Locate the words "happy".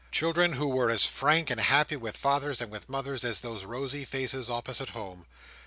1.61-1.95